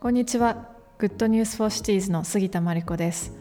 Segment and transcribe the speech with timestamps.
[0.00, 0.68] こんにちは。
[0.98, 3.32] Good News for Cities の杉田真理子です。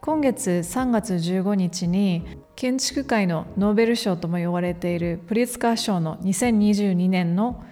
[0.00, 2.26] 今月3月15日に
[2.56, 7.62] 建築界のノーベル賞とも呼ばれているプリツカー賞の2022年の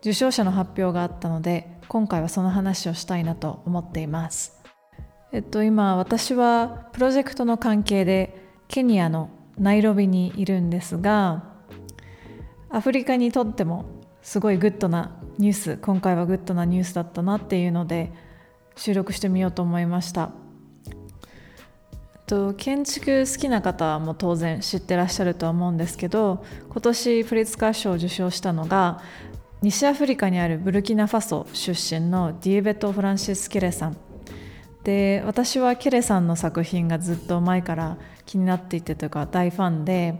[0.00, 4.65] 受賞者の発表があったので今回はその話をしたいなと思っています。
[5.36, 11.44] えっと今私はプロジェクトの関係でケニアのナイロビにいるんですが
[12.70, 13.84] アフリカにとっても
[14.22, 18.14] すごいグッドなニュース今回はグッドなニュースだったなっていうので
[18.76, 20.30] 収録してみようと思いました。
[22.26, 29.02] と建築好きな方も当然知ってらっしゃるとは思うんですけど今年プリツカー賞を受賞したのが
[29.60, 34.05] 西アフリカにあるブルキナファソ出身のディエベト・フランシス・ケレさん。
[34.86, 40.14] で私はケレさんの作品がずっと前から気になっていてというか大ファンで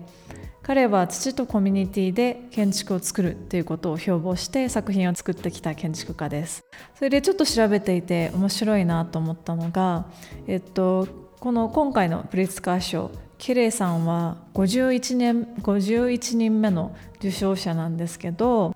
[0.65, 6.65] 彼は土とコミュニティで建築を作るっていうことを標榜して作品を作ってきた建築家です。
[6.97, 10.07] それでちょっと調べていて面白いなと思ったのが、
[10.49, 11.07] えっと、
[11.39, 18.75] この今回のプリツカー賞ケレイさんは51年51人目の受賞者なんですけど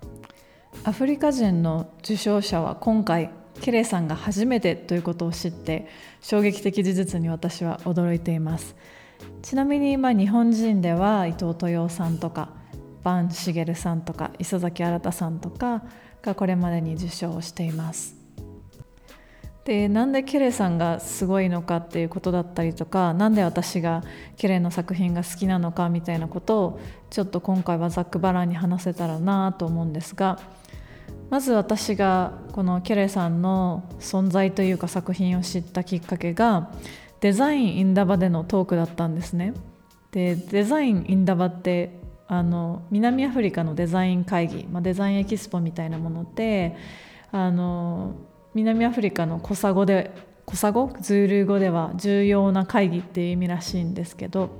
[0.84, 5.86] アフリカ人の受賞者は今回ケレイさんが初めてということを知って
[6.20, 8.74] 衝撃的事実に私は驚いています。
[9.42, 12.50] ちなみにまあ日本人では伊藤豊さんとか
[13.04, 15.82] 坂茂さんとか磯崎新さんとか
[16.22, 18.16] がこれまでに受賞しています。
[19.64, 24.02] でなんでケレさんがすごいのかっていうことだったりとか何で私が
[24.36, 30.40] ケレの作品が好きなのかみたいなことをちょっと今回はざっくばらんに話せたらなと思うんですが
[31.30, 36.72] まず私がこのケレさんの存在というか作品を知ったきっかけが
[37.20, 39.54] デザインインダバでのトークだったんですね。
[40.10, 46.76] でデザインインダバってあの南アフリカのデザイン会議、まあ、デザインエキスポみたいなもので
[47.30, 48.14] あの
[48.54, 50.10] 南アフリカのコサ語で
[50.46, 54.50] コサ語ズール語では重要な会議っていう意味らしいんですけど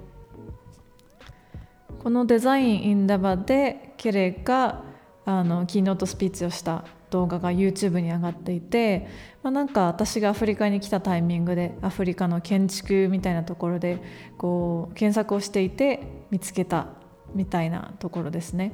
[2.03, 4.83] このデザインインダバでケレが
[5.25, 9.09] あのキーノートスピーチをした動画が YouTube に上がっていて、
[9.43, 13.99] まあ、なんか私がアフリカに来たタイミングでアフリカの建築みたいなところで
[14.39, 16.87] こう検索をしていて見つけた
[17.35, 18.73] みたいなところですね。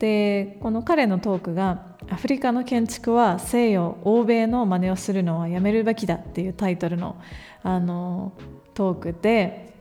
[0.00, 7.16] でこの彼のトークが「アフリカの建築は西洋欧米の真似をするのはやめるべきだ」っていうタイトルの
[7.62, 8.32] あの
[8.74, 9.74] トークで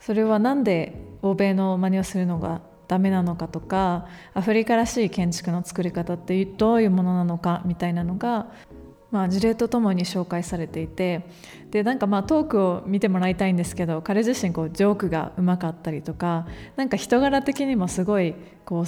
[0.00, 8.50] それは何で欧米の真似をするのがダメなのかとかアフリカらしい建築の作り方ってどういうものなのかみたいなのが、
[9.12, 11.24] まあ、事例とともに紹介されていて
[11.70, 18.34] でなんかまあトークを見てもらいたいんですけど彼自身こうジョークがうまかったりとかなんか人柄的にもすごい
[18.64, 18.84] こう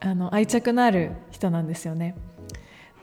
[0.00, 2.16] あの愛着のある人なんですよね。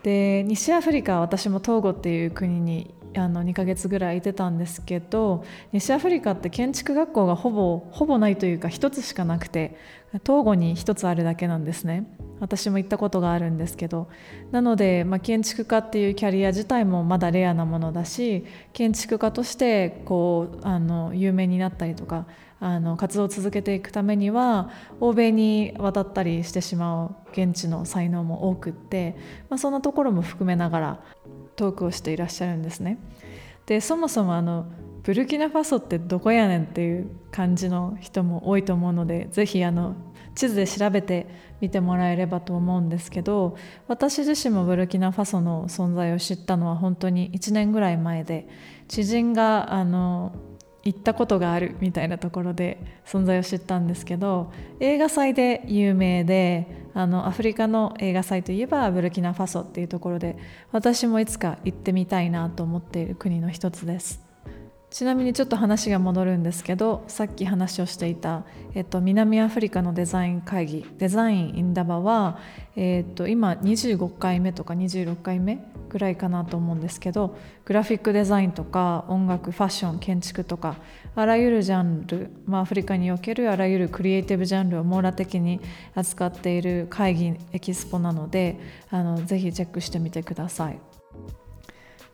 [0.04, 9.78] で西アフリカ私もトーゴっていう国にあの2ヶ月ぐらいいてたんですけど西アフリカって建築学校がほぼほぼないというか1つしかなくて
[10.14, 12.08] 東郷に1つあるだけなんですね
[12.40, 14.08] 私も行ったことがあるんですけど
[14.52, 22.26] なので、まあ、建築家っていうキャリア自体もまだレアなものだし建築家としてこうあの有名になったりとか
[22.60, 29.16] あの活動を続けていくためには欧米に渡ったりしてしまう現地の才能も多くって、
[29.50, 31.04] まあ、そんなところも含めながら
[31.56, 32.98] トークをしていらっしゃるんですね。
[33.68, 34.66] でそもそもあの
[35.08, 39.96] ブルキナファソってどこやねんっていう感じの人も多いと思うのでぜひあの
[40.36, 41.28] 地図で調べて
[41.62, 43.56] みてもらえればと思うんですけど
[43.88, 48.50] 私自身もブルキナファソの存在を知ったのは本当に1年ぐらい前で
[48.90, 50.36] 知人があの
[50.84, 54.52] 行ったことがあるみたいなところで存在を知ったんですけど
[54.82, 60.38] 映画祭で有名であのアフリカの映画祭といえばブルキナファソっていうところで
[60.74, 64.27] 私もいつか行ってみたいなと思っている国の一つです。
[64.98, 72.40] ちなみにちょっと話が戻るんですけどさっき話をしていた、えっと、南アフリカのデザイン会議デザインインダバは、
[72.76, 80.78] えっと、今25回目とか26回目ぐらいかなと思うんですけどグラフィックデザインとか音楽ファッション建築とか
[81.14, 85.62] あらゆるジャンル、まあ、アフリカにおけるあらゆるクリエイティブジャンルを網羅的に
[85.94, 88.60] 扱っている会議エキスポなので
[88.90, 90.80] あのぜひチェックしてみてください。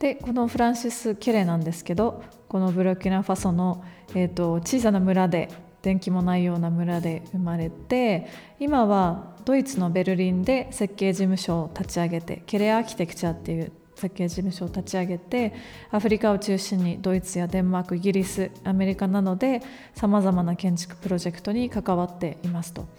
[0.04, 5.48] でこのフランシス・ケレなんですけどこのブルキナファソの、えーと、小さな村で
[5.82, 8.28] 電気もないような村で生まれて
[8.60, 15.54] 今はドイツのベルリンで設計事務所を立ち上げてケレアーキテクチャっていう設計事務所を立ち上げて
[15.90, 19.62] アフリカを中心にドイツやデンマークイギリスアメリカなどで
[19.96, 22.90] さまざまな建築プロジェクトに関わっていますと。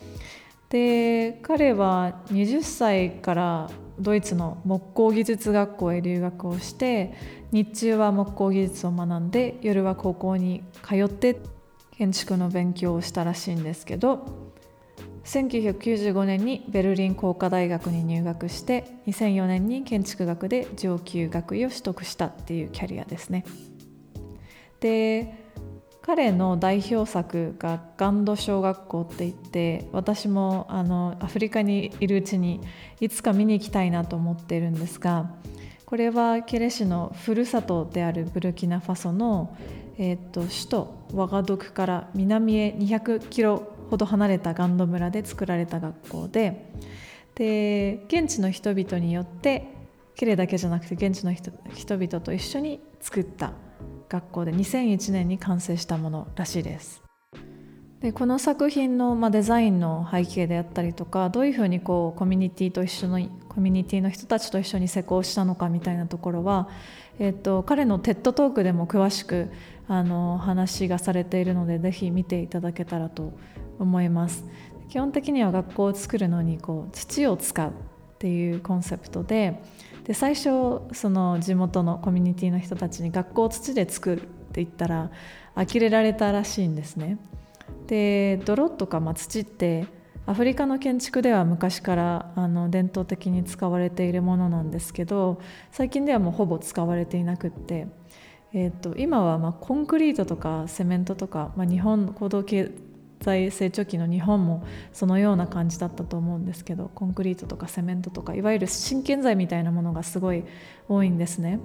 [0.71, 7.15] で彼は20歳からドイツの木工技術学校へ留学をして
[7.53, 11.41] 日中は木工技術を学んで夜は高校に通って
[11.97, 14.27] 建築の勉強をしたらしいんですけど
[15.25, 23.45] 1995年にベルリン工科大学に入学して2004年に建築学で上級学位を取得したっていうキャリアですね。
[24.81, 25.44] で
[26.07, 32.61] 彼の代表作がガンド小学校って言って私もあのアフリカにいるうちに
[33.01, 35.31] いつか見に行きたいなと思っているんですが
[35.87, 39.57] これはケレ氏のふるさとであるブルキナファソの、
[39.97, 46.71] えー、と首都ワガドクから南へ200キロほど離れたガンド村で作られた学校で
[47.35, 49.73] で現地の人々によって
[50.17, 53.64] ケレだけじゃなくて現地の人々と一緒に作った。
[54.09, 57.03] 学校で2001年に完成したものらしいです。
[58.05, 66.69] でこの作品の、まあ、デザインの背景であったりとかどういうふうにこうコミュニティと一緒のコミュニティの人たちと一緒に施工したのかみたいなところは、
[67.19, 69.51] えーと、彼の TED トークでも詳しく
[69.89, 73.33] あの話がされているのでぜひ見ていただけたらと
[73.79, 74.45] 思います
[74.91, 77.73] 基本的には学校を作るのにこう土を使うっ
[78.19, 79.63] ていうコンセプトで
[80.05, 85.11] で最初その地元のコミュニティの人たちに学校を土で作るって言ったら
[85.55, 87.19] 呆れられたらしいんですね。
[87.87, 89.87] で泥とか、まあ、土って
[90.27, 95.41] アフリカの建築では昔からあの伝統的に使われているものなんですけど
[95.71, 97.89] 最近ではもうほぼ使われていなくって、
[98.55, 102.71] えーと、今はまコンクリートとかセメントとか、まあ、日本行動経
[103.25, 110.45] 済成長期の日本もそのような感じだったと思うんですけどコンクリートとかセメントとかいわゆる新建材みたいなものがすごい
[110.89, 111.61] 多いんですね。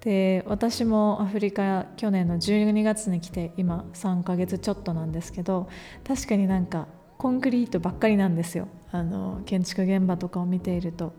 [0.00, 5.68] で私もアフリカ去年の12月に来て今3ヶ月ちょっとなんですけど
[6.08, 6.86] 確かになんか
[7.18, 11.12] コンクリートばっかりなんですよあの建築現場とかを見ていると。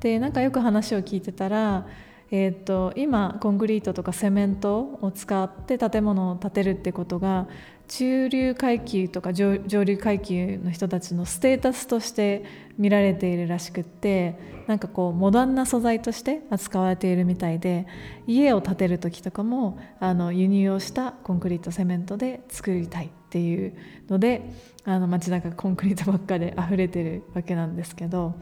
[0.00, 1.86] でなんかよく話を聞いてたら
[2.30, 7.46] えーと、今コンクリートとかセメントを使って建物を建てるってことが
[7.88, 12.44] 中流階級とか上流階級の人たちのステータスとして
[12.78, 17.86] 見られているらしくってなんかこうモダンな素材として扱われているみたいで
[18.26, 23.76] 家を建てる時とかもあの輸入をしたコンクリートセメントで作りたいっていう
[24.08, 24.50] ので
[24.84, 28.34] あの街中コンクリートばっかで溢れてるわけなんですけど。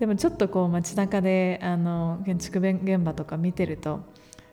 [0.00, 4.00] でもちょっとこう街中であの建築現場とか見てると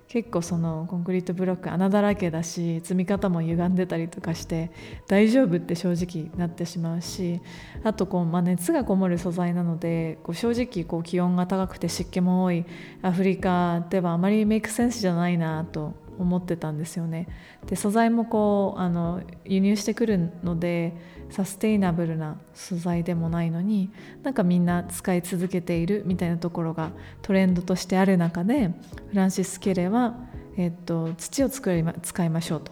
[0.07, 4.71] 結構そのコンクリートブロック穴だらけだし積み方も歪んでたりとかして
[5.07, 7.41] 大丈夫って正直なってしまうし
[7.83, 12.65] あとこう、まあ、熱がこもる素材なのでこう正直こう気温が高くて湿気も多い
[13.01, 17.27] アフリカではあまりメイクセンスじゃないなと思ってたんですよね。
[17.67, 20.95] で素材もこうあの輸入してくるので
[21.29, 23.91] サステイナブルな素材でもないのに
[24.23, 26.91] なんかみんな使い続けているみたいなところが
[27.21, 28.71] トレンドとしてある中で
[29.09, 30.17] フランシス・ケレは、
[30.57, 32.71] えっと、土を作り、ま、使いましょうと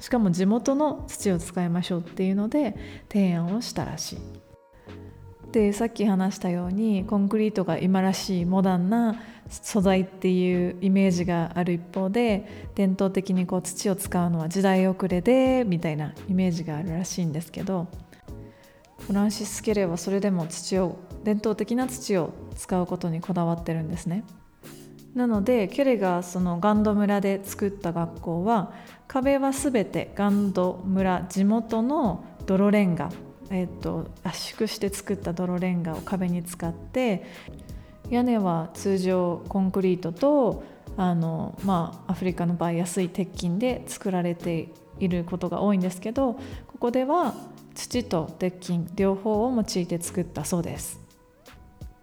[0.00, 2.76] しかも地元の土を使いましょうっていうので
[3.10, 4.18] 提案をしたらしい。
[5.52, 17.88] でさっき話したようにコンクリートが今らしいモダンな素材っていうイメージがある一方で伝統的にこう土を使うのは時代遅れでみたいなイメージがあるらしいんですけど
[19.06, 24.24] フランシス・ケレはそれでも土を伝統的な土を使うことにこだわってるんですね。
[25.14, 28.72] なのでケレがそのガンド村で作った学校は
[29.06, 33.12] 壁は全てガンド村地元の泥レンガ、
[33.50, 37.24] えーと圧縮して作った泥レンガを壁に使って
[38.10, 40.62] 屋根は通常コンクリートと
[40.96, 44.68] あの、まあ、アフリカの場合安い鉄筋で作られて
[45.00, 46.40] いることが多いんですけどこ
[46.78, 47.34] こでは
[47.74, 51.03] 土と鉄筋両方を用いて作ったそうです。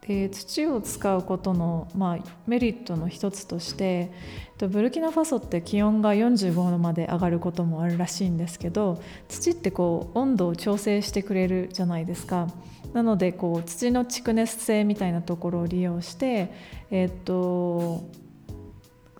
[0.08, 2.18] で土を使うことの、まあ、
[2.48, 4.12] メリットの一つとして
[4.58, 12.48] ブルキナファソって気温が45度まで上がることもあるらしいんですけど土ってこう温度を調整してくれるじゃないですか。
[12.94, 16.52] なのでこう土の蓄熱性みたいなところを利用して、
[16.90, 18.04] えーと、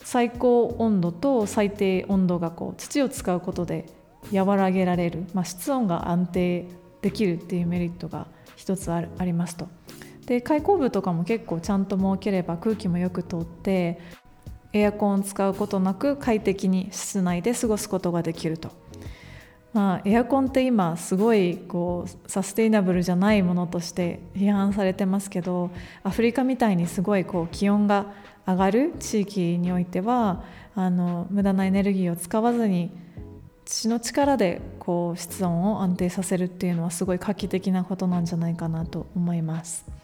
[0.04, 3.86] 最高温度と最低温度がこう土を使うことで
[4.34, 6.68] 和らげられる、まあ、室温が安定
[7.02, 9.70] できるっていうメリットが一つありますと。
[10.32, 14.00] で開口部とかも結構ちゃんと設ければ空気もよく通って
[14.72, 18.72] エアコンを使うことなく快適に室内で過ごすことができると。
[19.74, 25.70] まあ、エアコンって今すごいこうサステイナブルじゃないものとして批判されてますけど
[26.04, 28.06] アフリカみたいにすごいこう気温が
[28.48, 30.46] 上がる地域においては
[30.76, 32.90] あの無駄なエネルギーを使わずに
[33.66, 40.01] 土の力でこう室温を安定させるっていうのはすごい画期的なことなんじゃないかなと思います。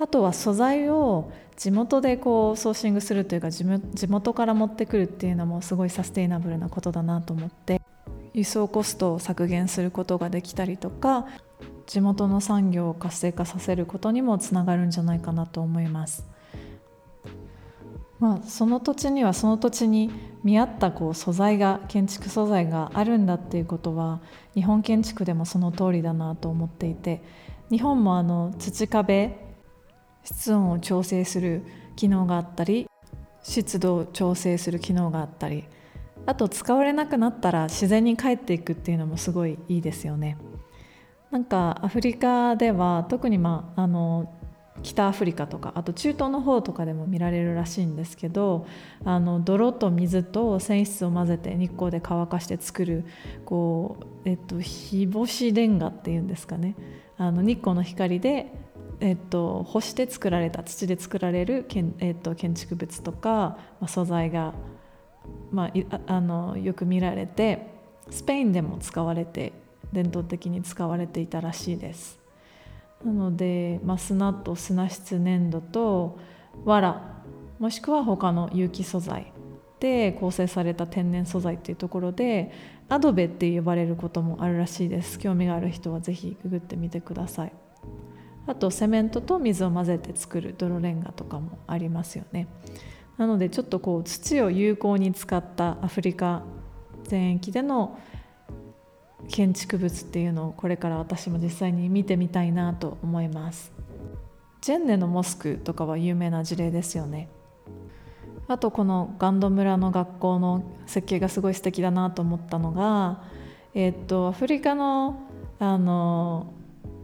[0.00, 7.80] あとは素材を地元でこうソーシングするというか地元から持ってくるっていうのもすごいサステイナブルなことだなと思って
[8.32, 11.26] 輸送コストを削減することができたりとか
[11.86, 16.26] 地元の産業を活性化させることにもつながるんじゃないかなと思います。
[18.20, 20.10] まあ、その土地にはその土地に
[20.42, 24.20] 見合ったこう素材が建築素材があるんだっていうことは
[24.54, 27.22] 日本建築でもその通りだなと思っていて
[27.70, 29.47] 日本もあの土壁
[30.28, 31.62] 室温を調整する
[31.96, 32.86] 機能があったり
[33.42, 35.64] 湿度を調整する機能があったり
[36.26, 40.36] あと使われなくなったら自然に帰っていくっていうのもすごいいいですよね。
[41.30, 44.32] なんかアフリカでは特に、まあ、あの
[44.82, 48.66] 北アフリカとかあと中東の方とかでも見られるらしいんですけど
[49.04, 53.04] あの泥と水と繊維質を混ぜて日光で乾かして作る
[53.44, 56.76] こう、えっと、日干しレンガっていうんですかね
[57.16, 58.52] あの日光の光で
[59.00, 64.54] えっと、干して作られた土で作られる建,、えっと、建築物とか、まあ、素材が、
[65.50, 67.66] まあ、あのよく見られて
[68.10, 69.52] スペインでも使われて
[69.92, 72.18] 伝統的に使われていたらしいです。
[73.04, 76.18] なので、まあ、砂と砂質粘土と
[76.64, 77.22] 藁
[77.60, 79.32] もしくは他の有機素材
[79.78, 82.50] で構成された天然素材っていうところで
[82.88, 85.18] アドベって呼ばれることもあるらしいです。
[85.18, 87.52] 興味がある人は是非ググってみてください。
[88.48, 92.48] あとセメントと水を混ぜて作る泥レンガとかもありますよね。
[93.18, 96.42] なのでちょっとこう土を有効に使ったアフリカ
[97.04, 97.98] 全域での
[99.28, 103.70] 建築物っていうのをこれから私も実際に見てみたいなと思います。
[104.62, 107.28] ジェンネのモスクとかは有名な事例ですよね。
[108.46, 113.24] あとこのガンド村の学校の設計がすごい素敵だなと思ったのが
[113.74, 115.20] えっとアフリカの
[115.58, 116.54] あの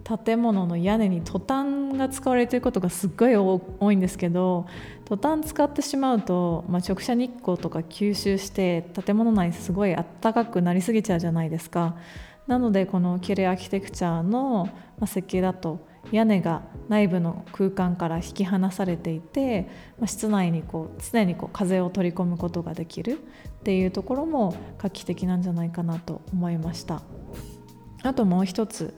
[0.05, 4.67] 建物の屋根にトタンが使われていることがすっごい多いんですけど
[5.07, 11.97] トタン使ってしまうと、まあ、直射日光とか吸収して建物内すごいあったかくなりすぎちゃうじゃないですか。
[12.47, 14.69] なのでこのキレアーキテクチャの
[15.07, 27.03] 設計だと屋根が内部の空間から引き離されていてま室内にこう常にこう風を取り込むことができるっていうところも画期的なんじゃないかなと思いました。
[28.03, 28.95] あともう一つ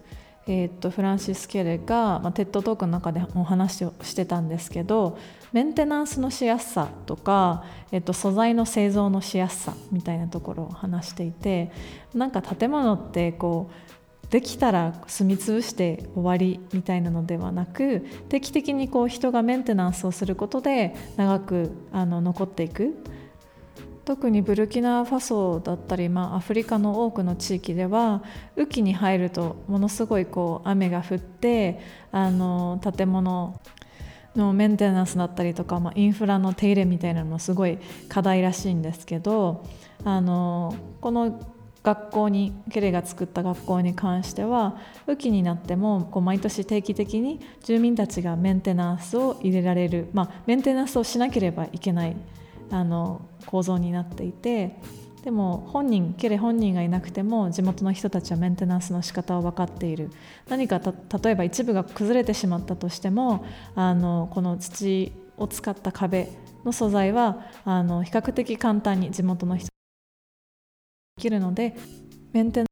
[0.49, 5.19] えー、とフランシス・ケレが、まあ、テッドトークの中でお話をしてたんですけど
[5.53, 11.73] メンテナンスのしやすさとか、えー、と素材の製造のしやすさみたいなところを話していて
[12.15, 22.97] なんか建物ってこうできたら住み潰して終わりみたいなのではなく定期的にこう人がメンテナンスをすることで長くあの残っていく
[24.07, 28.23] 特にブルキナファソだったり、まあ、アフリカの多くの地域では
[28.57, 31.81] 雨季に入るとものすごいこう雨が降って
[32.13, 33.61] あの建物
[34.37, 39.67] のメンテナンスだったりとか、まあ、インフラの手入れみたいなのもすごい課題らしいんですけど
[40.05, 44.77] あのこの学校にケレが作った学校に関しては
[45.09, 52.17] 雨季になってもこう毎年定期的に住民たちがメンテナンスを入れられる、まあ、メンテナンスをしなければいけない
[52.71, 54.77] あの構造になっていて
[55.25, 60.11] でも本人ケレ本人がいなくても地元の人たちはメンテナンスの仕方を分かっている。
[60.49, 63.45] 何か例えば一部が崩れてしまったとしても
[63.75, 66.29] あのこの土を使った壁
[66.65, 69.73] の素材はあの比較的簡単に地元の人で
[71.23, 71.75] きるので
[72.33, 72.65] メンテナン